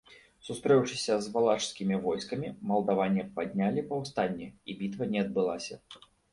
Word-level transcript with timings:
Сустрэўшыся 0.45 1.17
з 1.25 1.33
валашскімі 1.35 1.99
войскамі, 2.07 2.49
малдаване 2.73 3.27
паднялі 3.37 3.87
паўстанне, 3.95 4.51
і 4.69 4.81
бітва 4.83 5.03
не 5.15 5.19
адбылася. 5.27 5.75